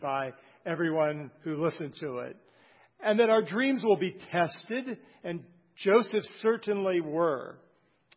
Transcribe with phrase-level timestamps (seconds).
[0.00, 0.32] by
[0.66, 2.36] everyone who listened to it.
[3.02, 5.42] And that our dreams will be tested, and
[5.76, 7.58] Joseph certainly were.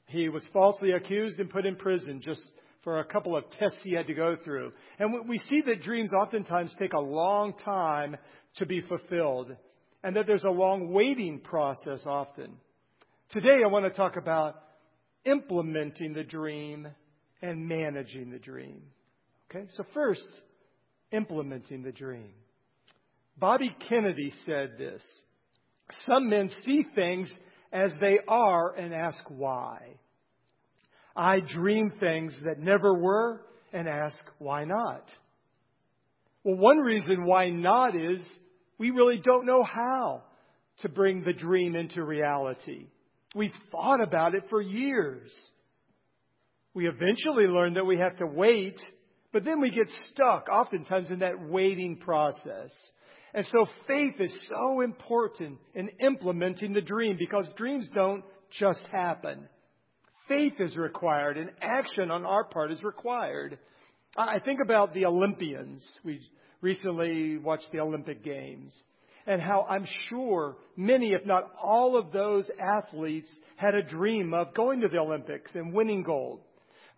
[0.07, 2.41] He was falsely accused and put in prison just
[2.83, 4.73] for a couple of tests he had to go through.
[4.99, 8.17] And we see that dreams oftentimes take a long time
[8.57, 9.55] to be fulfilled,
[10.03, 12.51] and that there's a long waiting process often.
[13.29, 14.55] Today, I want to talk about
[15.25, 16.87] implementing the dream
[17.41, 18.81] and managing the dream.
[19.49, 20.25] Okay, so first,
[21.13, 22.33] implementing the dream.
[23.37, 25.03] Bobby Kennedy said this
[26.05, 27.31] Some men see things
[27.71, 29.79] as they are and ask why.
[31.15, 35.09] I dream things that never were and ask why not.
[36.43, 38.21] Well, one reason why not is
[38.77, 40.23] we really don't know how
[40.79, 42.87] to bring the dream into reality.
[43.35, 45.31] We've thought about it for years.
[46.73, 48.79] We eventually learn that we have to wait,
[49.33, 52.71] but then we get stuck oftentimes in that waiting process.
[53.33, 59.49] And so faith is so important in implementing the dream because dreams don't just happen.
[60.27, 63.57] Faith is required and action on our part is required.
[64.15, 65.83] I think about the Olympians.
[66.05, 66.21] We
[66.61, 68.79] recently watched the Olympic Games
[69.25, 74.53] and how I'm sure many, if not all of those athletes had a dream of
[74.53, 76.41] going to the Olympics and winning gold.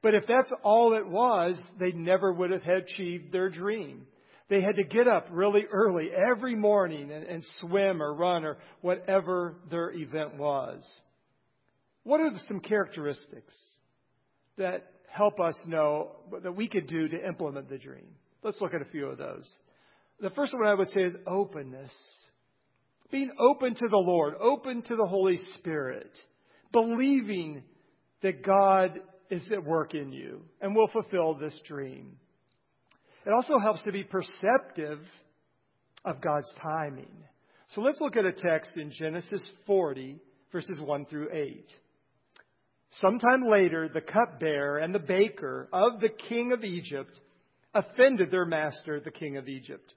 [0.06, 4.06] But if that's all it was, they never would have achieved their dream.
[4.50, 8.60] They had to get up really early every morning and, and swim or run or
[8.82, 10.88] whatever their event was.
[12.04, 13.56] What are some characteristics
[14.60, 16.12] that help us know
[16.44, 18.06] that we could do to implement the dream?
[18.44, 19.52] Let's look at a few of those.
[20.20, 21.92] The first one I would say is openness.
[23.12, 26.12] Being open to the Lord, open to the Holy Spirit,
[26.72, 27.64] believing
[28.22, 32.18] that God is at work in you and will fulfill this dream.
[33.26, 35.00] It also helps to be perceptive
[36.04, 37.12] of God's timing.
[37.70, 40.18] So let's look at a text in Genesis 40,
[40.52, 41.66] verses 1 through 8.
[43.00, 47.20] Sometime later, the cupbearer and the baker of the king of Egypt
[47.74, 49.94] offended their master, the king of Egypt.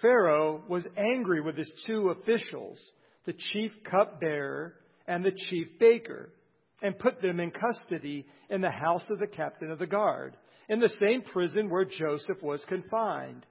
[0.00, 2.78] Pharaoh was angry with his two officials,
[3.26, 4.74] the chief cupbearer
[5.06, 6.30] and the chief baker
[6.82, 10.36] and put them in custody in the house of the captain of the guard,
[10.68, 13.44] in the same prison where Joseph was confined.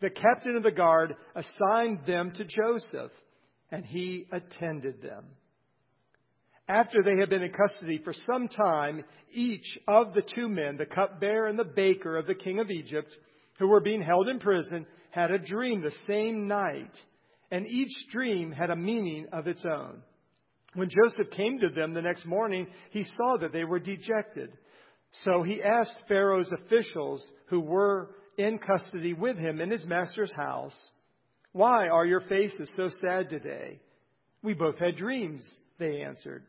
[0.00, 3.12] The captain of the guard assigned them to Joseph,
[3.70, 5.24] and he attended them.
[6.68, 10.86] After they had been in custody for some time, each of the two men, the
[10.86, 13.14] cupbearer and the baker of the king of Egypt,
[13.58, 16.96] who were being held in prison, had a dream the same night,
[17.50, 20.02] and each dream had a meaning of its own.
[20.74, 24.52] When Joseph came to them the next morning, he saw that they were dejected.
[25.24, 30.76] So he asked Pharaoh's officials who were in custody with him in his master's house,
[31.52, 33.80] Why are your faces so sad today?
[34.42, 35.48] We both had dreams,
[35.78, 36.42] they answered,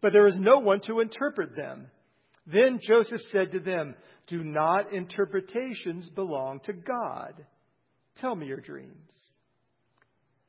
[0.00, 1.88] but there is no one to interpret them.
[2.46, 3.94] Then Joseph said to them,
[4.26, 7.34] Do not interpretations belong to God?
[8.20, 9.12] Tell me your dreams.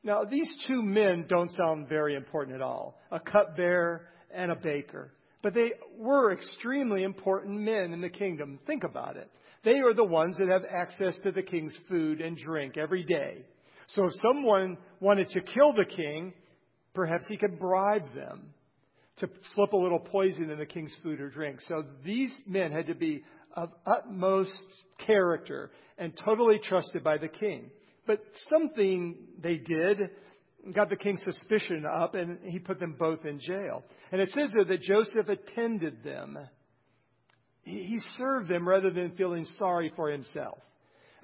[0.02, 5.12] Now, these two men don't sound very important at all a cupbearer and a baker.
[5.42, 8.58] But they were extremely important men in the kingdom.
[8.66, 9.30] Think about it.
[9.64, 13.44] They are the ones that have access to the king's food and drink every day.
[13.88, 16.32] So if someone wanted to kill the king,
[16.94, 18.54] perhaps he could bribe them
[19.18, 21.60] to slip a little poison in the king's food or drink.
[21.68, 23.22] So these men had to be
[23.54, 24.64] of utmost
[25.06, 27.70] character and totally trusted by the king.
[28.10, 30.10] But something they did
[30.74, 33.84] got the king's suspicion up, and he put them both in jail.
[34.10, 36.36] And it says there that Joseph attended them.
[37.62, 40.58] He served them rather than feeling sorry for himself.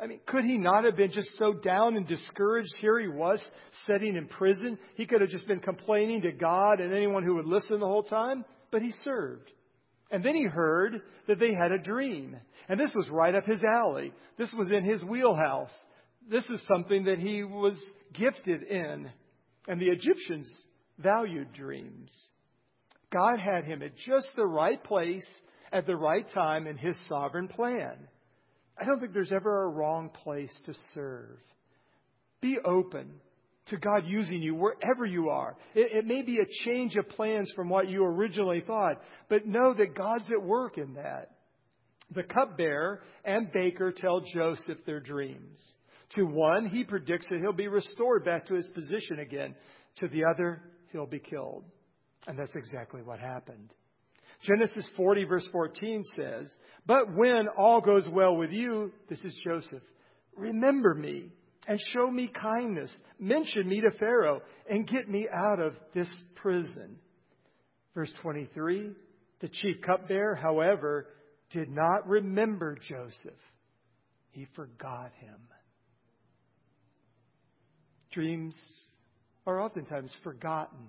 [0.01, 2.71] I mean, could he not have been just so down and discouraged?
[2.81, 3.45] Here he was,
[3.89, 4.79] sitting in prison.
[4.95, 8.05] He could have just been complaining to God and anyone who would listen the whole
[8.05, 9.51] time, but he served.
[10.13, 12.37] And then he heard that they had a dream.
[12.69, 14.13] And this was right up his alley.
[14.39, 15.73] This was in his wheelhouse
[16.31, 17.77] this is something that he was
[18.13, 19.11] gifted in.
[19.69, 20.49] And the Egyptians
[20.99, 22.13] valued dreams.
[23.13, 25.27] God had him at just the right place
[25.73, 27.95] at the right time in his sovereign plan.
[28.79, 31.39] I don't think there's ever a wrong place to serve.
[32.41, 33.21] Be open
[33.67, 35.57] to God using you wherever you are.
[35.75, 39.75] It, it, may be a change of plans from what you originally thought, but know
[39.75, 41.31] that God's at work in that.
[42.15, 45.59] The cupbearer and baker tell Joseph their dreams.
[46.15, 49.55] To one, he predicts that he'll be restored back to his position again.
[49.97, 50.63] To the other,
[50.93, 51.65] he'll be killed.
[52.27, 53.73] And that's exactly what happened.
[54.43, 56.55] Genesis 40, verse 14 says,
[56.87, 59.83] But when all goes well with you, this is Joseph
[60.37, 61.31] remember me
[61.67, 62.95] and show me kindness.
[63.19, 66.97] Mention me to Pharaoh and get me out of this prison.
[67.95, 68.93] Verse 23
[69.41, 71.07] The chief cupbearer, however,
[71.51, 73.41] did not remember Joseph,
[74.31, 75.39] he forgot him.
[78.17, 78.57] Dreams
[79.47, 80.89] are oftentimes forgotten.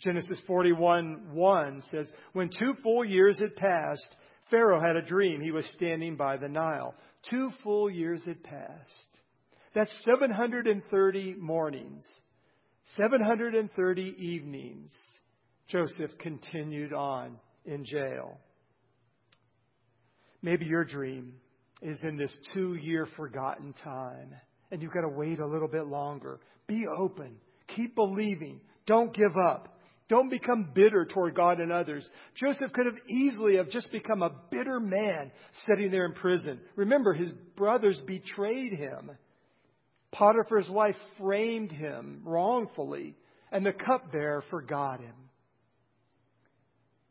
[0.00, 4.16] Genesis 41 1 says, When two full years had passed,
[4.50, 5.40] Pharaoh had a dream.
[5.40, 6.96] He was standing by the Nile.
[7.30, 9.08] Two full years had passed.
[9.72, 12.04] That's 730 mornings,
[12.96, 14.90] 730 evenings.
[15.68, 18.36] Joseph continued on in jail.
[20.42, 21.34] Maybe your dream
[21.80, 24.34] is in this two year forgotten time,
[24.70, 26.40] and you've got to wait a little bit longer.
[26.66, 27.36] Be open.
[27.74, 28.60] Keep believing.
[28.86, 29.76] Don't give up.
[30.08, 32.08] Don't become bitter toward God and others.
[32.34, 35.30] Joseph could have easily have just become a bitter man
[35.68, 36.60] sitting there in prison.
[36.74, 39.12] Remember, his brothers betrayed him.
[40.10, 43.14] Potiphar's wife framed him wrongfully,
[43.52, 45.14] and the cupbearer forgot him.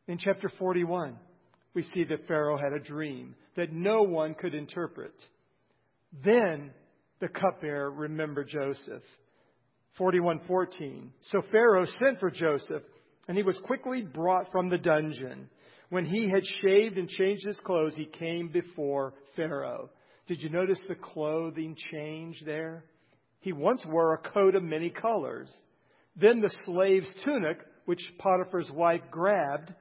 [0.07, 1.15] In chapter 41,
[1.73, 5.13] we see that Pharaoh had a dream that no one could interpret.
[6.25, 6.71] Then
[7.19, 9.03] the cupbearer remembered Joseph
[9.99, 11.09] 41:14.
[11.21, 12.83] So Pharaoh sent for Joseph,
[13.27, 15.49] and he was quickly brought from the dungeon.
[15.89, 19.89] When he had shaved and changed his clothes, he came before Pharaoh.
[20.27, 22.85] Did you notice the clothing change there?
[23.41, 25.51] He once wore a coat of many colors.
[26.15, 29.73] Then the slave's tunic, which Potiphar's wife grabbed,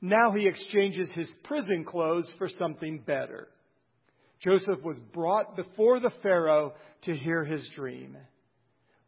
[0.00, 3.48] now he exchanges his prison clothes for something better.
[4.44, 8.16] Joseph was brought before the Pharaoh to hear his dream.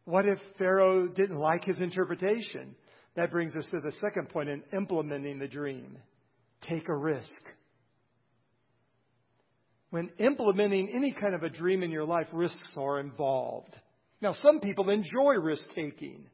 [0.05, 2.75] What if Pharaoh didn't like his interpretation?
[3.15, 5.99] That brings us to the second point in implementing the dream.
[6.67, 7.29] Take a risk.
[9.91, 13.77] When implementing any kind of a dream in your life, risks are involved.
[14.21, 16.25] Now, some people enjoy risk taking,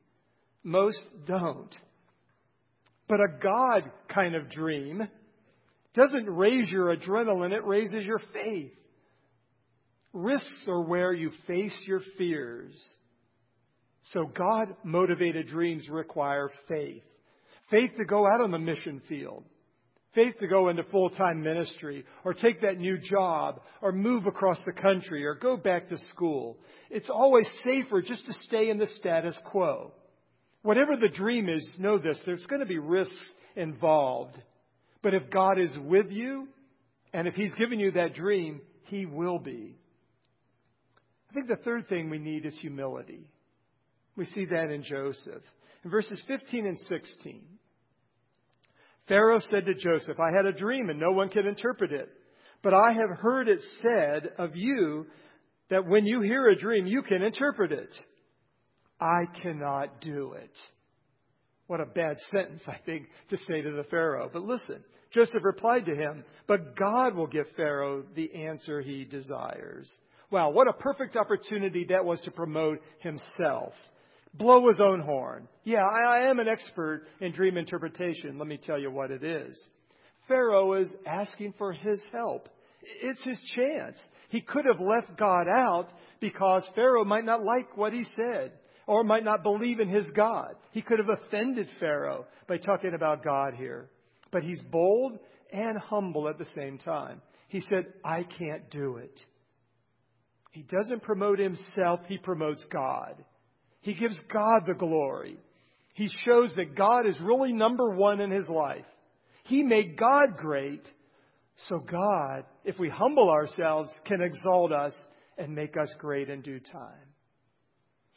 [0.63, 1.75] most don't.
[3.09, 5.07] But a God kind of dream
[5.94, 8.71] doesn't raise your adrenaline, it raises your faith.
[10.13, 12.74] Risks are where you face your fears
[14.12, 17.04] so God motivated dreams require faith.
[17.71, 19.45] Faith to go out on the mission field.
[20.13, 24.60] Faith to go into full time ministry or take that new job or move across
[24.65, 26.57] the country or go back to school.
[26.92, 29.94] It's always safer just to stay in the status quo.
[30.62, 33.15] Whatever the dream is, know this there's going to be risks
[33.56, 34.38] involved.
[35.01, 36.48] But if God is with you
[37.13, 39.77] and if He's given you that dream, He will be.
[41.33, 43.25] I think the third thing we need is humility.
[44.15, 45.41] We see that in Joseph.
[45.83, 47.41] In verses 15 and 16,
[49.07, 52.07] Pharaoh said to Joseph, I had a dream and no one could interpret it.
[52.62, 55.07] But I have heard it said of you
[55.71, 57.94] that when you hear a dream, you can interpret it.
[59.01, 60.56] I cannot do it.
[61.65, 64.29] What a bad sentence, I think, to say to the Pharaoh.
[64.31, 69.89] But listen, Joseph replied to him, But God will give Pharaoh the answer he desires.
[70.33, 73.74] Wow, what a perfect opportunity that was to promote himself
[74.33, 75.47] blow his own horn.
[75.63, 78.39] Yeah, I, I am an expert in dream interpretation.
[78.39, 79.63] Let me tell you what it is.
[80.27, 82.50] Pharaoh is asking for his help.
[82.81, 84.00] It's his chance.
[84.30, 85.89] He could have left God out
[86.19, 88.53] because Pharaoh might not like what he said
[88.88, 90.55] or might not believe in his God.
[90.72, 93.91] He could have offended Pharaoh by talking about God here.
[94.31, 95.19] But he's bold
[95.51, 97.22] and humble at the same time.
[97.50, 99.22] He said, I can't do it.
[100.53, 103.15] He doesn't promote himself, he promotes God.
[103.81, 105.38] He gives God the glory.
[105.95, 108.86] He shows that God is really number one in his life.
[109.45, 110.88] He made God great,
[111.67, 114.93] so God, if we humble ourselves, can exalt us
[115.39, 117.10] and make us great in due time.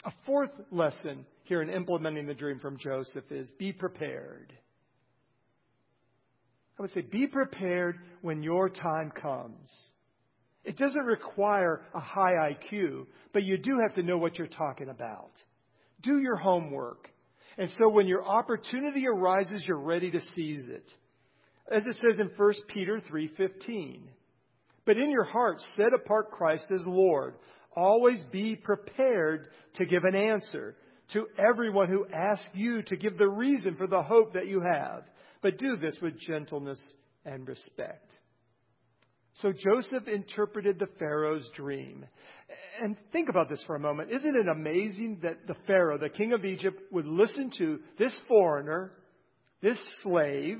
[0.04, 4.52] A fourth lesson here in implementing the dream from Joseph is be prepared.
[6.78, 9.70] I would say be prepared when your time comes.
[10.66, 14.88] It doesn't require a high IQ, but you do have to know what you're talking
[14.88, 15.30] about.
[16.02, 17.08] Do your homework.
[17.56, 20.92] And so when your opportunity arises, you're ready to seize it.
[21.70, 24.08] As it says in 1 Peter 3:15.
[24.84, 27.34] But in your heart set apart Christ as Lord.
[27.76, 30.76] Always be prepared to give an answer
[31.12, 35.04] to everyone who asks you to give the reason for the hope that you have.
[35.42, 36.82] But do this with gentleness
[37.24, 38.05] and respect.
[39.42, 42.06] So Joseph interpreted the Pharaoh's dream.
[42.80, 44.10] And think about this for a moment.
[44.10, 48.92] Isn't it amazing that the Pharaoh, the king of Egypt, would listen to this foreigner,
[49.60, 50.58] this slave,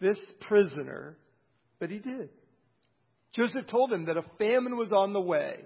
[0.00, 1.18] this prisoner?
[1.78, 2.30] But he did.
[3.34, 5.56] Joseph told him that a famine was on the way,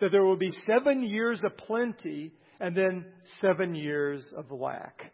[0.00, 3.04] that there would be seven years of plenty and then
[3.40, 5.12] seven years of lack.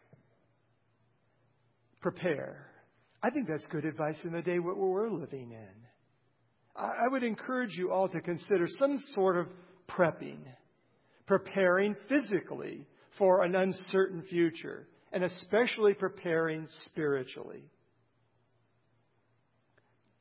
[2.01, 2.67] Prepare.
[3.23, 5.85] I think that's good advice in the day what we're living in.
[6.77, 9.47] I would encourage you all to consider some sort of
[9.89, 10.39] prepping,
[11.27, 17.63] preparing physically for an uncertain future, and especially preparing spiritually.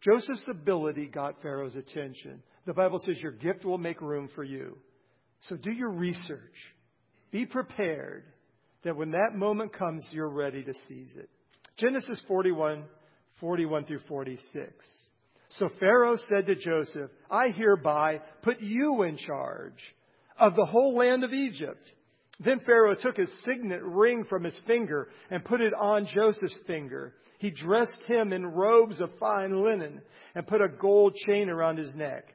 [0.02, 2.44] Joseph's ability got Pharaoh's attention.
[2.66, 4.78] The Bible says your gift will make room for you.
[5.48, 6.56] So do your research.
[7.32, 8.26] Be prepared
[8.84, 11.30] that when that moment comes, you're ready to seize it.
[11.78, 12.84] Genesis 41,
[13.40, 14.70] 41 through 46.
[15.60, 19.78] So Pharaoh said to Joseph, I hereby put you in charge
[20.40, 21.86] of the whole land of Egypt.
[22.40, 27.14] Then Pharaoh took his signet ring from his finger and put it on Joseph's finger.
[27.38, 30.02] He dressed him in robes of fine linen
[30.34, 32.26] and put a gold chain around his neck.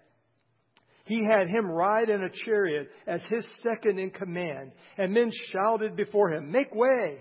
[1.05, 5.97] He had him ride in a chariot as his second in command, and men shouted
[5.97, 7.19] before him, Make way!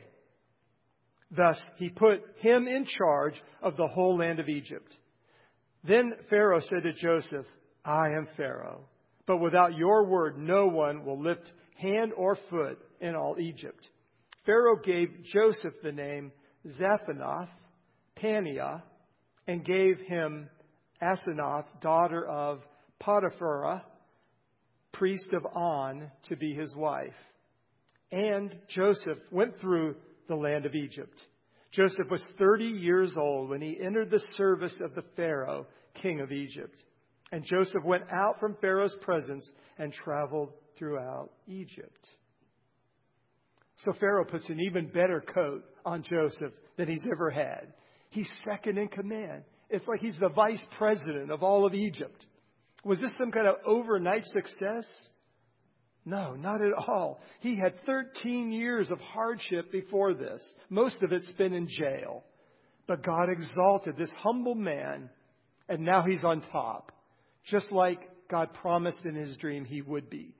[1.32, 4.94] Thus he put him in charge of the whole land of Egypt.
[5.88, 7.46] Then Pharaoh said to Joseph,
[7.86, 8.86] I am Pharaoh,
[9.26, 13.88] but without your word no one will lift hand or foot in all Egypt.
[14.46, 16.32] Pharaoh gave Joseph the name
[16.80, 17.50] Zaphenath
[18.22, 18.84] Paneah
[19.48, 20.50] and gave him
[21.02, 22.62] Asenath, daughter of
[23.00, 23.84] Potiphera,
[24.92, 27.14] priest of On, to be his wife.
[28.12, 29.96] And Joseph went through
[30.28, 31.22] the land of Egypt.
[31.72, 35.68] Joseph was 30 years old when he entered the service of the Pharaoh,
[36.02, 36.82] king of Egypt.
[37.32, 42.10] And Joseph went out from Pharaoh's presence and traveled throughout Egypt.
[43.78, 47.74] So Pharaoh puts an even better coat on Joseph than he's ever had.
[48.10, 49.44] He's second in command.
[49.70, 52.26] It's like he's the vice president of all of Egypt.
[52.84, 54.86] Was this some kind of overnight success?
[56.06, 57.20] No, not at all.
[57.42, 62.24] He had 13 years of hardship before this, most of it spent in jail.
[62.88, 65.10] But God exalted this humble man,
[65.70, 66.92] and now he's on top,
[67.46, 70.36] just like God promised in his dream he would be.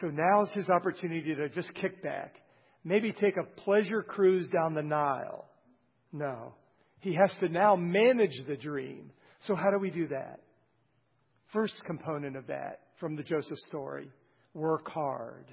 [0.00, 2.36] So now's his opportunity to just kick back,
[2.84, 5.46] maybe take a pleasure cruise down the Nile.
[6.12, 6.54] No,
[7.00, 9.10] he has to now manage the dream.
[9.40, 10.40] So, how do we do that?
[11.52, 14.10] First component of that from the Joseph story
[14.54, 15.46] work hard.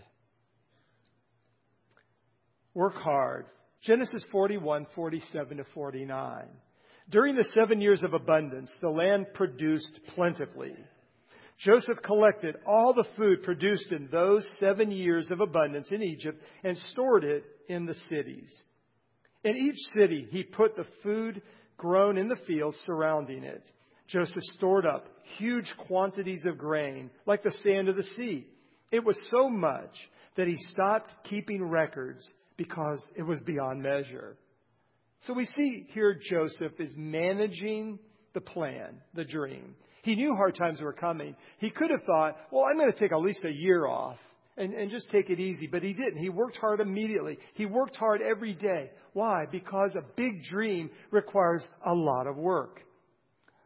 [2.74, 3.46] Work hard.
[3.84, 6.48] Genesis 41, 47 to 49.
[7.10, 10.76] During the seven years of abundance, the land produced plentifully.
[11.60, 16.78] Joseph collected all the food produced in those seven years of abundance in Egypt and
[16.90, 18.54] stored it in the cities.
[19.44, 21.42] In each city, he put the food
[21.78, 23.70] grown in the fields surrounding it.
[24.08, 25.08] Joseph stored up
[25.38, 28.48] huge quantities of grain, like the sand of the sea.
[28.92, 29.96] It was so much
[30.36, 34.38] that he stopped keeping records because it was beyond measure.
[35.26, 38.00] So we see here Joseph is managing
[38.34, 39.76] the plan, the dream.
[40.04, 41.36] He knew hard times were coming.
[41.58, 44.18] He could have thought, well, I'm going to take at least a year off
[44.56, 45.68] and, and just take it easy.
[45.68, 46.18] But he didn't.
[46.18, 47.40] He worked hard immediately.
[47.56, 48.92] He worked hard every day.
[49.14, 49.46] Why?
[49.52, 52.82] Because a big dream requires a lot of work.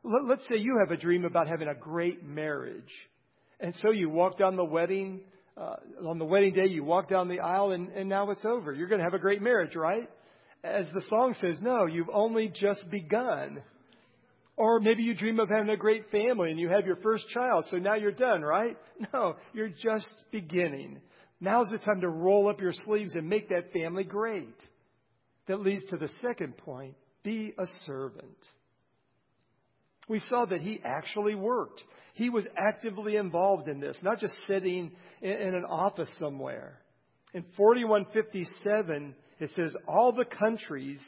[0.04, 2.92] Let's say you have a dream about having a great marriage.
[3.60, 5.22] And so you walk down the wedding,
[5.58, 5.76] uh,
[6.08, 8.72] on the wedding day, you walk down the aisle and, and now it's over.
[8.72, 10.10] You're going to have a great marriage, right?
[10.64, 13.62] As the song says, no, you've only just begun.
[14.58, 17.66] Or maybe you dream of having a great family and you have your first child,
[17.70, 18.78] so now you're done, right?
[19.14, 21.00] No, you're just beginning.
[21.40, 24.56] Now's the time to roll up your sleeves and make that family great.
[25.48, 28.38] That leads to the second point be a servant.
[30.10, 31.82] We saw that he actually worked.
[32.16, 36.80] He was actively involved in this, not just sitting in, an office somewhere.
[37.34, 41.02] In 4157, it says, All the countries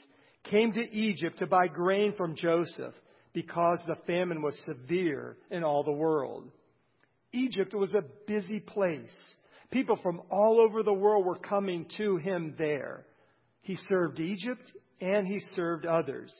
[0.44, 2.94] came to Egypt to buy grain from Joseph
[3.34, 6.50] because the famine was severe in all the world.
[7.34, 9.16] Egypt was a busy place.
[9.72, 13.06] People from all over the world were coming to him there.
[13.62, 16.34] He served Egypt and he served others.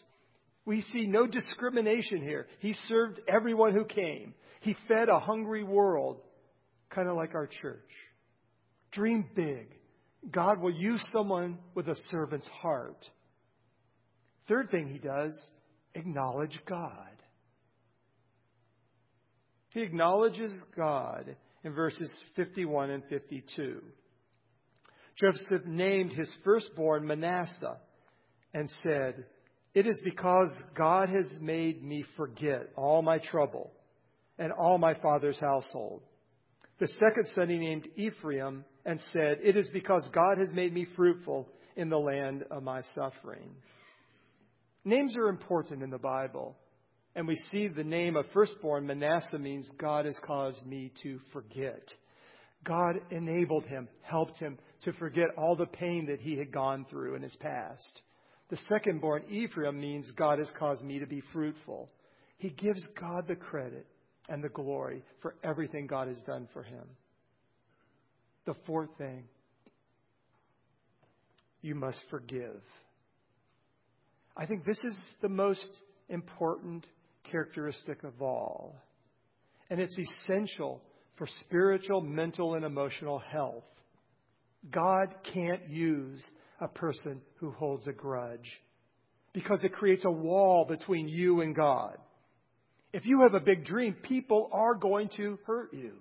[0.66, 2.48] We see no discrimination here.
[2.60, 4.34] He served everyone who came.
[4.60, 6.22] He fed a hungry world,
[6.90, 7.90] kind of like our church.
[8.92, 9.68] Dream big.
[10.30, 13.06] God will use someone with a servant's heart.
[14.48, 15.34] Third thing he does,
[15.96, 17.08] acknowledge God.
[19.70, 23.82] He acknowledges God in verses 51 and 52.
[25.16, 27.78] Joseph named his firstborn Manasseh
[28.54, 29.26] and said,
[29.74, 33.72] It is because God has made me forget all my trouble
[34.38, 36.02] and all my father's household.
[36.80, 40.88] The second son he named Ephraim and said, It is because God has made me
[40.96, 43.56] fruitful in the land of my suffering.
[44.84, 46.56] Names are important in the Bible.
[47.16, 51.84] And we see the name of firstborn Manasseh means God has caused me to forget.
[52.64, 57.16] God enabled him, helped him to forget all the pain that he had gone through
[57.16, 58.02] in his past.
[58.50, 61.90] The secondborn Ephraim means God has caused me to be fruitful.
[62.38, 63.88] He gives God the credit
[64.30, 66.86] and the glory for everything God has done for him.
[68.46, 69.26] The fourth thing,
[71.62, 72.62] you must forgive.
[74.36, 75.70] I think this is the most
[76.10, 76.86] important
[77.30, 78.76] characteristic of all.
[79.70, 80.82] And it's essential
[81.18, 83.64] for spiritual, mental, and emotional health.
[84.70, 86.24] God can't use
[86.60, 88.50] a person who holds a grudge
[89.34, 91.98] because it creates a wall between you and God.
[92.94, 95.94] If you have a big dream, people are going to hurt you.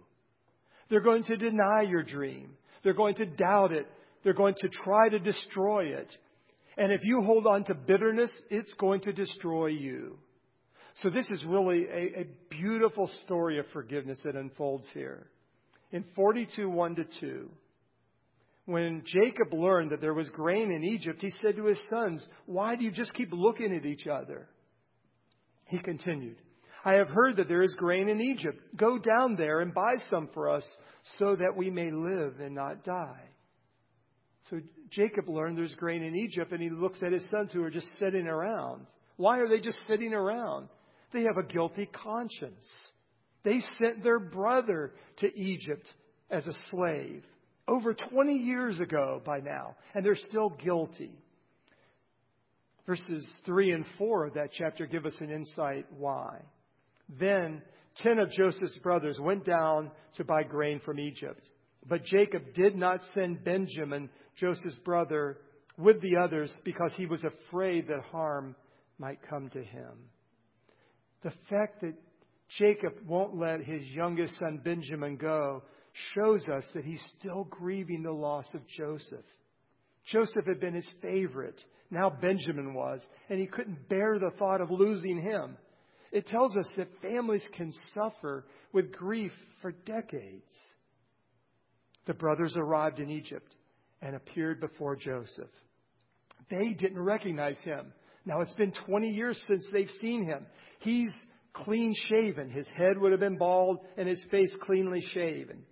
[0.90, 2.50] They're going to deny your dream.
[2.82, 3.86] They're going to doubt it.
[4.22, 6.12] They're going to try to destroy it.
[6.76, 10.18] And if you hold on to bitterness, it's going to destroy you.
[11.02, 15.28] So, this is really a, a beautiful story of forgiveness that unfolds here.
[15.92, 17.50] In 42 1 to 2,
[18.66, 22.76] when Jacob learned that there was grain in Egypt, he said to his sons, Why
[22.76, 24.48] do you just keep looking at each other?
[25.66, 26.36] He continued,
[26.84, 28.58] I have heard that there is grain in Egypt.
[28.76, 30.64] Go down there and buy some for us
[31.18, 33.28] so that we may live and not die.
[34.48, 34.60] So
[34.90, 37.88] Jacob learned there's grain in Egypt and he looks at his sons who are just
[37.98, 38.86] sitting around.
[39.16, 40.68] Why are they just sitting around?
[41.12, 42.64] They have a guilty conscience.
[43.42, 45.86] They sent their brother to Egypt
[46.30, 47.24] as a slave
[47.68, 51.12] over 20 years ago by now, and they're still guilty.
[52.86, 56.40] Verses 3 and 4 of that chapter give us an insight why.
[57.18, 57.62] Then
[57.96, 61.48] ten of Joseph's brothers went down to buy grain from Egypt.
[61.88, 65.38] But Jacob did not send Benjamin, Joseph's brother,
[65.78, 68.54] with the others because he was afraid that harm
[68.98, 70.10] might come to him.
[71.22, 71.94] The fact that
[72.58, 75.62] Jacob won't let his youngest son Benjamin go
[76.14, 79.24] shows us that he's still grieving the loss of Joseph.
[80.06, 81.60] Joseph had been his favorite.
[81.90, 85.56] Now Benjamin was, and he couldn't bear the thought of losing him.
[86.12, 90.42] It tells us that families can suffer with grief for decades.
[92.06, 93.54] The brothers arrived in Egypt
[94.02, 95.50] and appeared before Joseph.
[96.50, 97.92] They didn't recognize him.
[98.26, 100.46] Now it's been 20 years since they've seen him.
[100.80, 101.14] He's
[101.52, 102.50] clean shaven.
[102.50, 105.64] His head would have been bald and his face cleanly shaven.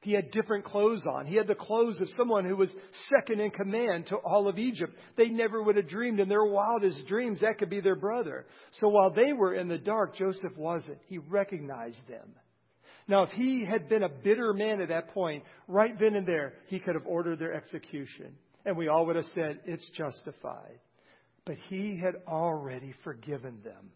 [0.00, 1.26] He had different clothes on.
[1.26, 2.72] He had the clothes of someone who was
[3.10, 4.94] second in command to all of Egypt.
[5.16, 8.46] They never would have dreamed in their wildest dreams that could be their brother.
[8.72, 10.98] So while they were in the dark, Joseph wasn't.
[11.08, 12.32] He recognized them.
[13.08, 16.54] Now, if he had been a bitter man at that point, right then and there,
[16.66, 18.36] he could have ordered their execution.
[18.64, 20.78] And we all would have said, it's justified.
[21.44, 23.90] But he had already forgiven them.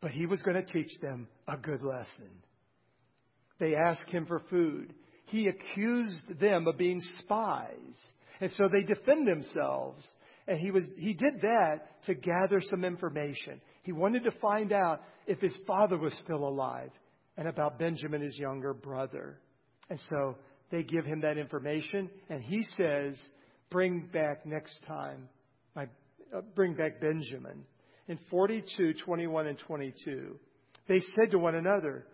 [0.00, 2.30] But he was going to teach them a good lesson.
[3.58, 4.92] They asked him for food.
[5.26, 7.96] He accused them of being spies.
[8.40, 10.04] And so they defend themselves.
[10.46, 13.60] And he, was, he did that to gather some information.
[13.82, 16.90] He wanted to find out if his father was still alive
[17.36, 19.38] and about Benjamin, his younger brother.
[19.88, 20.36] And so
[20.70, 23.18] they give him that information, and he says,
[23.70, 25.28] Bring back next time,
[25.74, 25.84] my,
[26.36, 27.64] uh, bring back Benjamin.
[28.06, 30.38] In 42, 21, and 22,
[30.86, 32.06] they said to one another,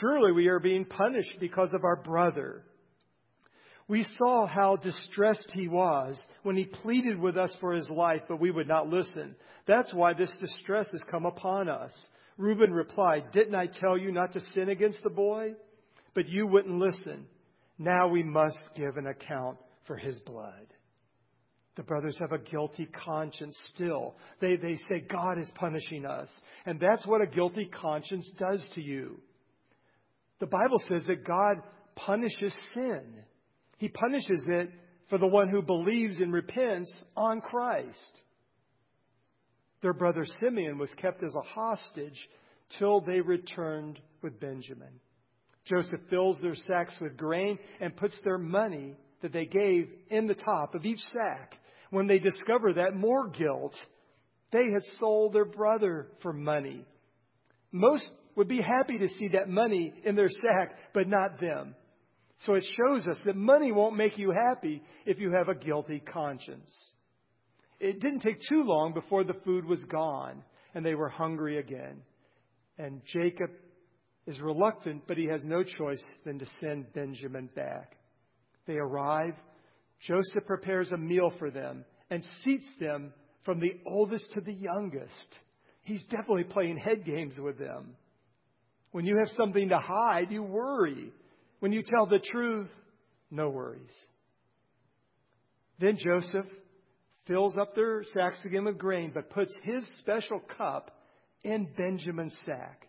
[0.00, 2.64] Surely we are being punished because of our brother.
[3.88, 8.40] We saw how distressed he was when he pleaded with us for his life, but
[8.40, 9.36] we would not listen.
[9.66, 11.92] That's why this distress has come upon us.
[12.36, 15.52] Reuben replied, Didn't I tell you not to sin against the boy?
[16.14, 17.26] But you wouldn't listen.
[17.78, 20.66] Now we must give an account for his blood.
[21.76, 24.16] The brothers have a guilty conscience still.
[24.40, 26.28] They, they say, God is punishing us.
[26.64, 29.20] And that's what a guilty conscience does to you.
[30.38, 31.62] The Bible says that God
[31.94, 33.04] punishes sin.
[33.78, 34.70] He punishes it
[35.08, 38.20] for the one who believes and repents on Christ.
[39.82, 42.28] Their brother Simeon was kept as a hostage
[42.78, 45.00] till they returned with Benjamin.
[45.64, 50.34] Joseph fills their sacks with grain and puts their money that they gave in the
[50.34, 51.54] top of each sack.
[51.90, 53.74] When they discover that, more guilt.
[54.52, 56.84] They had sold their brother for money.
[57.72, 61.74] Most would be happy to see that money in their sack, but not them.
[62.40, 66.00] So it shows us that money won't make you happy if you have a guilty
[66.00, 66.70] conscience.
[67.80, 70.44] It didn't take too long before the food was gone
[70.74, 72.02] and they were hungry again.
[72.78, 73.50] And Jacob
[74.26, 77.96] is reluctant, but he has no choice than to send Benjamin back.
[78.66, 79.34] They arrive.
[80.06, 85.38] Joseph prepares a meal for them and seats them from the oldest to the youngest.
[85.82, 87.96] He's definitely playing head games with them.
[88.96, 91.12] When you have something to hide, you worry.
[91.60, 92.70] When you tell the truth,
[93.30, 93.94] no worries.
[95.78, 96.46] Then Joseph
[97.26, 100.98] fills up their sacks again with grain, but puts his special cup
[101.42, 102.88] in Benjamin's sack.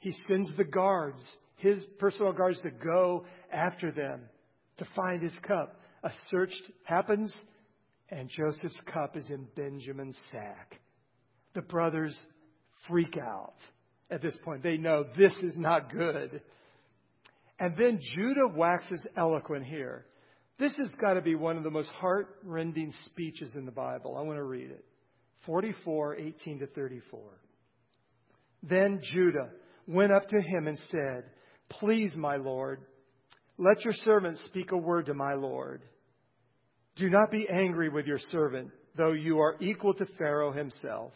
[0.00, 1.24] He sends the guards,
[1.56, 4.20] his personal guards, to go after them
[4.76, 5.80] to find his cup.
[6.02, 6.52] A search
[6.84, 7.32] happens,
[8.10, 10.78] and Joseph's cup is in Benjamin's sack.
[11.54, 12.14] The brothers
[12.86, 13.54] freak out
[14.10, 14.62] at this point.
[14.62, 16.40] They know this is not good.
[17.58, 20.06] And then Judah waxes eloquent here.
[20.58, 24.16] This has got to be one of the most heart-rending speeches in the Bible.
[24.16, 24.84] I want to read it.
[25.44, 27.20] 44, 18 to 34.
[28.62, 29.50] Then Judah
[29.86, 31.24] went up to him and said,
[31.68, 32.80] Please, my Lord,
[33.58, 35.82] let your servant speak a word to my Lord.
[36.96, 41.12] Do not be angry with your servant, though you are equal to Pharaoh himself.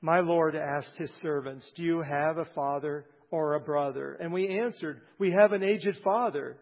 [0.00, 4.16] My Lord asked his servants, Do you have a father or a brother?
[4.20, 6.56] And we answered, We have an aged father,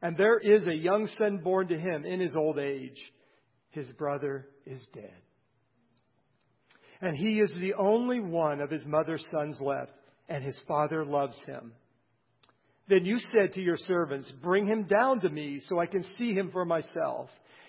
[0.00, 2.98] and there is a young son born to him in his old age.
[3.70, 5.14] His brother is dead.
[7.00, 9.92] And he is the only one of his mother's sons left,
[10.28, 11.72] and his father loves him.
[12.88, 16.32] Then you said to your servants, Bring him down to me so I can see
[16.32, 17.28] him for myself.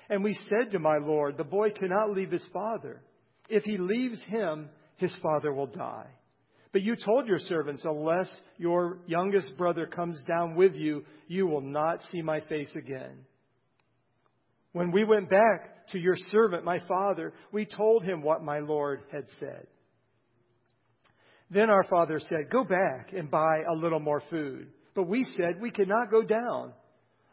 [0.09, 3.01] And we said to my Lord, The boy cannot leave his father.
[3.49, 4.69] If he leaves him,
[5.03, 6.07] his father will die.
[6.71, 11.61] But you told your servants, Unless your youngest brother comes down with you, you will
[11.61, 13.25] not see my face again.
[14.71, 19.01] When we went back to your servant, my father, we told him what my Lord
[19.11, 19.67] had said.
[21.51, 24.69] Then our father said, Go back and buy a little more food.
[24.95, 26.73] But we said, We cannot go down.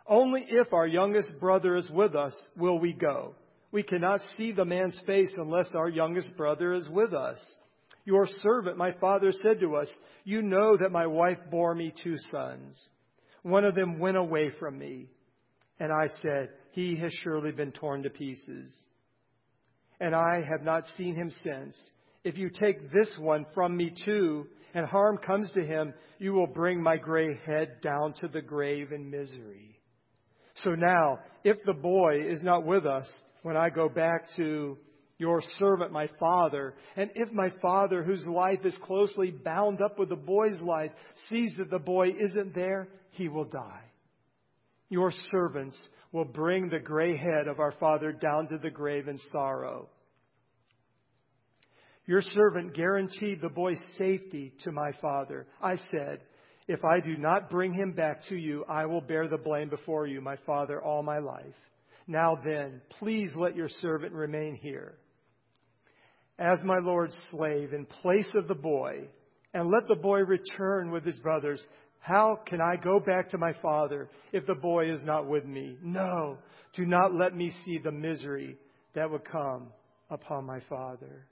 [0.06, 3.34] Only if our youngest brother is with us will we go.
[3.72, 7.38] We cannot see the man's face unless our youngest brother is with us.
[8.04, 9.88] Your servant, my father, said to us,
[10.24, 12.78] You know that my wife bore me two sons.
[13.42, 15.06] One of them went away from me.
[15.78, 18.74] And I said, He has surely been torn to pieces.
[20.00, 21.78] And I have not seen him since.
[22.24, 26.46] If you take this one from me too, and harm comes to him, you will
[26.46, 29.80] bring my gray head down to the grave in misery.
[30.56, 33.10] So now, if the boy is not with us
[33.42, 34.76] when I go back to
[35.20, 40.08] your servant, my father, and if my father, whose life is closely bound up with
[40.08, 40.90] the boy's life,
[41.28, 43.84] sees that the boy isn't there, he will die.
[44.88, 45.78] Your servants
[46.10, 49.90] will bring the gray head of our father down to the grave in sorrow.
[52.06, 55.46] Your servant guaranteed the boy's safety to my father.
[55.62, 56.20] I said,
[56.66, 60.06] If I do not bring him back to you, I will bear the blame before
[60.06, 61.44] you, my father, all my life.
[62.06, 64.94] Now then, please let your servant remain here
[66.40, 69.06] as my Lord's slave in place of the boy,
[69.52, 71.62] and let the boy return with his brothers.
[71.98, 75.76] How can I go back to my father if the boy is not with me?
[75.82, 76.38] No,
[76.74, 78.56] do not let me see the misery
[78.94, 79.68] that would come
[80.08, 81.26] upon my father.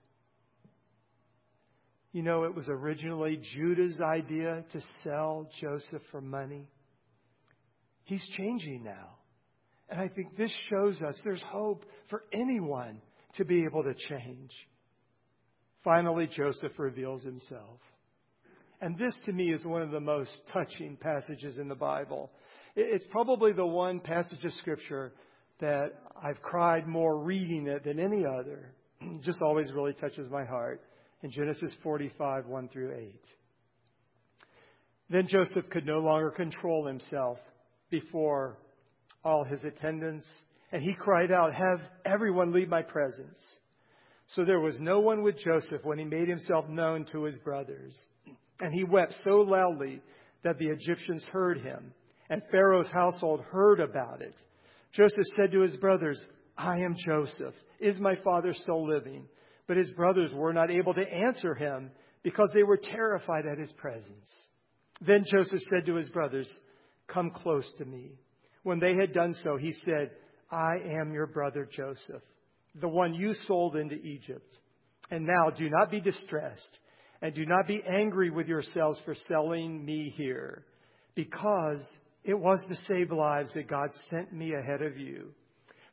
[2.12, 6.68] You know, it was originally Judah's idea to sell Joseph for money.
[8.04, 9.16] He's changing now.
[9.88, 13.00] And I think this shows us there's hope for anyone
[13.34, 14.50] to be able to change.
[15.84, 17.80] Finally, Joseph reveals himself.
[18.80, 22.30] And this to me is one of the most touching passages in the Bible.
[22.76, 25.12] It's probably the one passage of Scripture
[25.60, 28.72] that I've cried more reading it than any other.
[29.00, 30.80] It just always really touches my heart
[31.22, 33.20] in Genesis 45, 1 through 8.
[35.10, 37.38] Then Joseph could no longer control himself
[37.90, 38.58] before
[39.24, 40.26] all his attendants,
[40.70, 43.38] and he cried out, Have everyone leave my presence.
[44.34, 47.96] So there was no one with Joseph when he made himself known to his brothers.
[48.60, 50.02] And he wept so loudly
[50.44, 51.92] that the Egyptians heard him,
[52.28, 54.34] and Pharaoh's household heard about it.
[54.92, 56.22] Joseph said to his brothers,
[56.56, 57.54] I am Joseph.
[57.80, 59.26] Is my father still living?
[59.66, 61.90] But his brothers were not able to answer him
[62.22, 64.28] because they were terrified at his presence.
[65.00, 66.50] Then Joseph said to his brothers,
[67.06, 68.12] Come close to me.
[68.62, 70.10] When they had done so, he said,
[70.50, 72.22] I am your brother Joseph
[72.74, 74.52] the one you sold into Egypt.
[75.10, 76.78] And now do not be distressed
[77.20, 80.64] and do not be angry with yourselves for selling me here,
[81.14, 81.84] because
[82.24, 85.32] it was to save lives that God sent me ahead of you.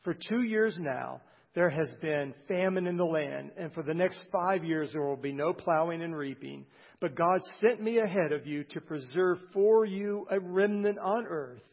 [0.04, 1.22] For two years now,
[1.56, 5.16] there has been famine in the land, and for the next five years there will
[5.16, 6.66] be no plowing and reaping.
[7.00, 11.64] But God sent me ahead of you to preserve for you a remnant on earth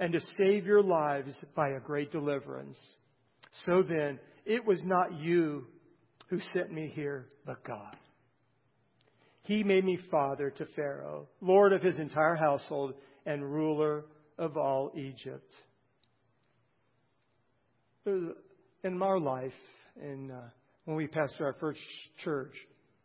[0.00, 2.78] and to save your lives by a great deliverance.
[3.66, 5.66] So then, it was not you
[6.28, 7.96] who sent me here, but God.
[9.42, 12.94] He made me father to Pharaoh, lord of his entire household,
[13.26, 14.06] and ruler
[14.38, 15.52] of all Egypt.
[18.06, 19.52] In our life,
[20.00, 20.48] in, uh,
[20.86, 21.80] when we pastored our first
[22.24, 22.54] church,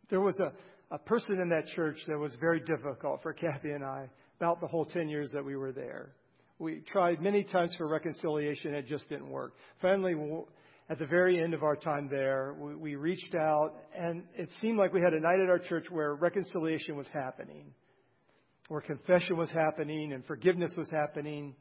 [0.08, 0.52] there was a,
[0.90, 4.66] a person in that church that was very difficult for Kathy and I about the
[4.66, 6.14] whole 10 years that we were there.
[6.58, 9.54] We tried many times for reconciliation, it just didn't work.
[9.82, 10.14] Finally,
[10.90, 14.78] at the very end of our time there, we, we reached out, and it seemed
[14.78, 17.72] like we had a night at our church where reconciliation was happening,
[18.68, 21.54] where confession was happening, and forgiveness was happening.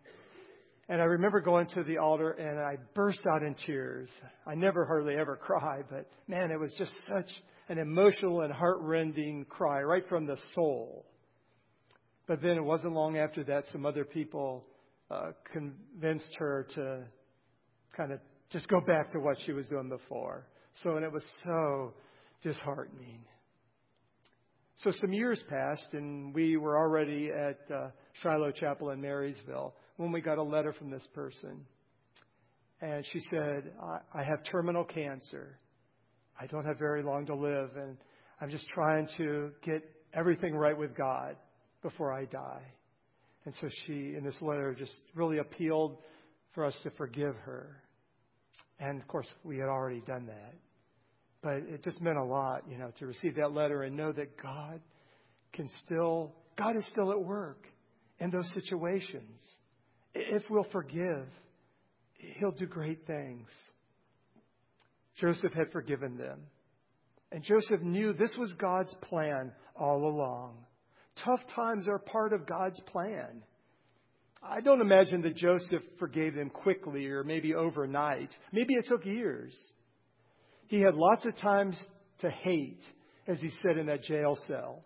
[0.89, 4.09] And I remember going to the altar and I burst out in tears.
[4.45, 7.29] I never hardly ever cry, but man, it was just such
[7.69, 11.05] an emotional and heart-rending cry right from the soul.
[12.27, 14.65] But then it wasn't long after that, some other people
[15.09, 17.05] uh, convinced her to
[17.95, 18.19] kind of
[18.53, 20.47] just go back to what she was doing before.
[20.83, 21.93] So, and it was so
[22.43, 23.25] disheartening.
[24.83, 27.89] So some years passed, and we were already at uh,
[28.21, 31.65] Shiloh Chapel in Marysville when we got a letter from this person.
[32.81, 35.57] And she said, I, I have terminal cancer.
[36.39, 37.97] I don't have very long to live, and
[38.39, 41.37] I'm just trying to get everything right with God
[41.81, 42.63] before I die.
[43.45, 45.97] And so she, in this letter, just really appealed
[46.53, 47.83] for us to forgive her.
[48.83, 50.55] And of course, we had already done that.
[51.41, 54.41] But it just meant a lot, you know, to receive that letter and know that
[54.41, 54.81] God
[55.53, 57.65] can still, God is still at work
[58.19, 59.39] in those situations.
[60.13, 61.27] If we'll forgive,
[62.39, 63.47] He'll do great things.
[65.19, 66.39] Joseph had forgiven them.
[67.31, 70.57] And Joseph knew this was God's plan all along.
[71.23, 73.43] Tough times are part of God's plan.
[74.45, 78.33] I don't imagine that Joseph forgave them quickly or maybe overnight.
[78.51, 79.57] Maybe it took years.
[80.67, 81.81] He had lots of times
[82.19, 82.83] to hate,
[83.27, 84.83] as he said in that jail cell,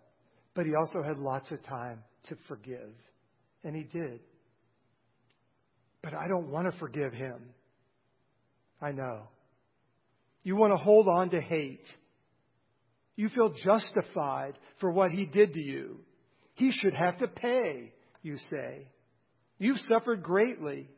[0.54, 2.94] but he also had lots of time to forgive.
[3.64, 4.20] And he did.
[6.02, 7.40] But I don't want to forgive him.
[8.80, 9.22] I know.
[10.44, 11.86] You want to hold on to hate.
[13.16, 15.98] You feel justified for what he did to you.
[16.54, 17.92] He should have to pay,
[18.22, 18.86] you say.
[19.58, 20.88] You've suffered greatly.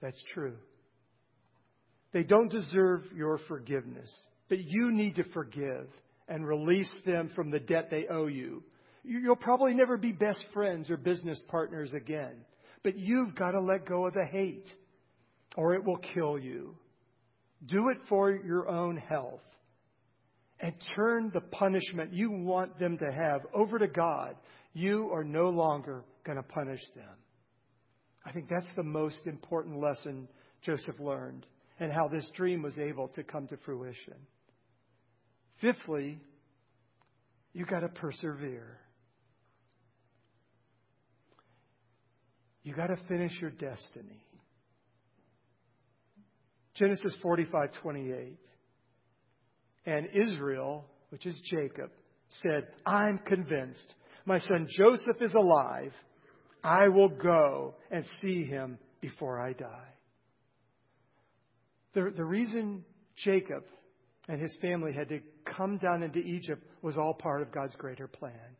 [0.00, 0.56] That's true.
[2.12, 4.12] They don't deserve your forgiveness,
[4.48, 5.86] but you need to forgive
[6.28, 8.62] and release them from the debt they owe you.
[9.04, 12.34] You'll probably never be best friends or business partners again,
[12.82, 14.68] but you've got to let go of the hate
[15.56, 16.76] or it will kill you.
[17.64, 19.40] Do it for your own health
[20.60, 24.36] and turn the punishment you want them to have over to God.
[24.72, 27.04] You are no longer going to punish them.
[28.26, 30.28] I think that's the most important lesson
[30.62, 31.46] Joseph learned
[31.78, 34.16] and how this dream was able to come to fruition.
[35.60, 36.18] Fifthly,
[37.52, 38.78] you got to persevere.
[42.64, 44.24] You got to finish your destiny.
[46.74, 48.36] Genesis 45:28.
[49.86, 51.92] And Israel, which is Jacob,
[52.42, 55.94] said, "I'm convinced my son Joseph is alive
[56.66, 59.88] I will go and see him before I die.
[61.94, 62.84] The, the reason
[63.16, 63.62] Jacob
[64.28, 68.08] and his family had to come down into Egypt was all part of God's greater
[68.08, 68.56] plan.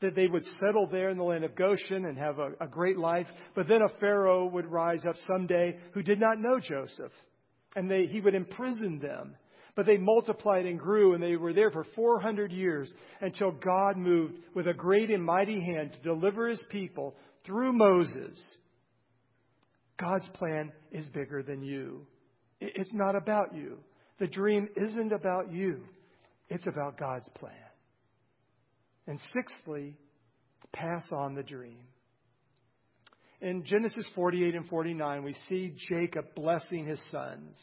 [0.00, 2.98] That they would settle there in the land of Goshen and have a, a great
[2.98, 7.12] life, but then a Pharaoh would rise up someday who did not know Joseph,
[7.76, 9.36] and they, he would imprison them
[9.76, 14.38] but they multiplied and grew, and they were there for 400 years until God moved
[14.54, 18.42] with a great and mighty hand to deliver his people through Moses.
[20.00, 22.06] God's plan is bigger than you.
[22.58, 23.78] It's not about you.
[24.18, 25.82] The dream isn't about you,
[26.48, 27.52] it's about God's plan.
[29.06, 29.94] And sixthly,
[30.72, 31.78] pass on the dream.
[33.42, 37.56] In Genesis 48 and 49, we see Jacob blessing his sons.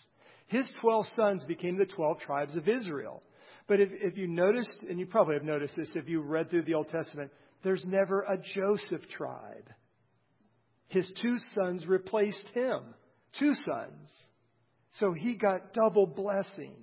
[0.47, 3.21] His 12 sons became the 12 tribes of Israel.
[3.67, 6.63] But if, if you noticed, and you probably have noticed this if you read through
[6.63, 7.31] the Old Testament,
[7.63, 9.69] there's never a Joseph tribe.
[10.87, 12.81] His two sons replaced him.
[13.39, 14.09] Two sons.
[14.99, 16.75] So he got double blessing.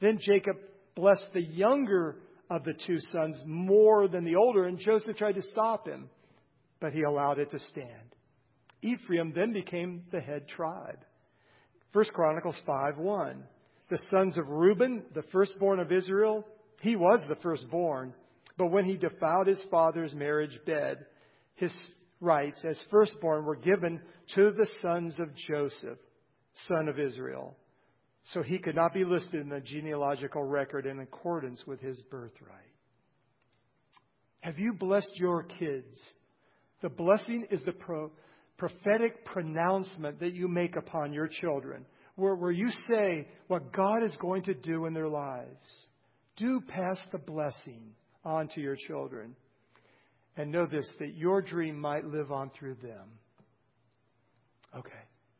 [0.00, 0.56] Then Jacob
[0.94, 2.16] blessed the younger
[2.50, 6.10] of the two sons more than the older, and Joseph tried to stop him,
[6.80, 8.14] but he allowed it to stand.
[8.82, 10.98] Ephraim then became the head tribe.
[11.92, 13.44] 1 Chronicles 5 1.
[13.88, 16.44] The sons of Reuben, the firstborn of Israel,
[16.80, 18.12] he was the firstborn,
[18.58, 21.06] but when he defiled his father's marriage bed,
[21.54, 21.72] his
[22.20, 24.00] rights as firstborn were given
[24.34, 25.98] to the sons of Joseph,
[26.68, 27.56] son of Israel.
[28.32, 32.72] So he could not be listed in the genealogical record in accordance with his birthright.
[34.40, 36.00] Have you blessed your kids?
[36.82, 38.10] The blessing is the pro-
[38.56, 44.16] prophetic pronouncement that you make upon your children, where, where you say what God is
[44.20, 45.48] going to do in their lives.
[46.36, 47.92] Do pass the blessing
[48.24, 49.36] on to your children.
[50.36, 53.08] And know this that your dream might live on through them.
[54.76, 54.92] Okay.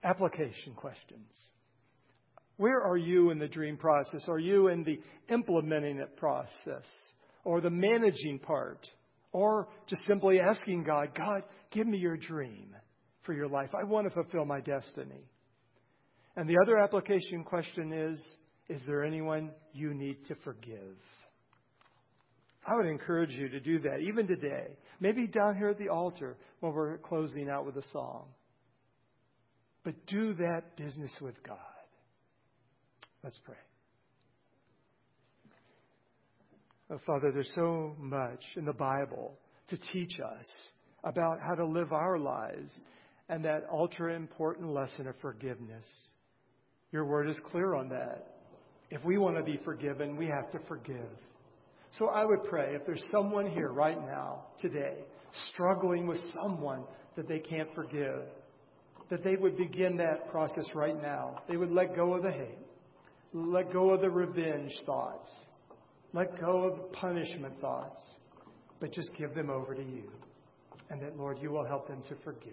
[0.02, 1.30] Application questions.
[2.56, 4.26] Where are you in the dream process?
[4.28, 4.98] Are you in the
[5.32, 6.86] implementing it process
[7.44, 8.88] or the managing part?
[9.32, 12.74] Or just simply asking God, God, give me your dream
[13.26, 13.70] for your life.
[13.74, 15.28] I want to fulfill my destiny.
[16.36, 18.22] And the other application question is
[18.68, 20.96] Is there anyone you need to forgive?
[22.66, 24.68] I would encourage you to do that, even today.
[24.98, 28.26] Maybe down here at the altar when we're closing out with a song.
[29.84, 31.58] But do that business with God.
[33.22, 33.54] Let's pray.
[36.90, 40.46] Oh, Father, there's so much in the Bible to teach us
[41.04, 42.72] about how to live our lives
[43.28, 45.86] and that ultra important lesson of forgiveness.
[46.92, 48.26] Your word is clear on that.
[48.90, 51.10] If we want to be forgiven, we have to forgive.
[51.98, 54.98] So I would pray if there's someone here right now, today,
[55.52, 56.84] struggling with someone
[57.16, 58.22] that they can't forgive,
[59.10, 61.42] that they would begin that process right now.
[61.48, 62.58] They would let go of the hate,
[63.32, 65.30] let go of the revenge thoughts,
[66.12, 68.00] let go of the punishment thoughts,
[68.80, 70.10] but just give them over to you.
[70.90, 72.52] And that, Lord, you will help them to forgive.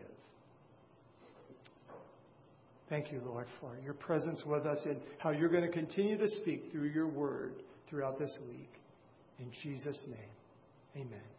[2.93, 6.27] Thank you, Lord, for your presence with us and how you're going to continue to
[6.27, 8.69] speak through your word throughout this week.
[9.39, 11.32] In Jesus' name, amen.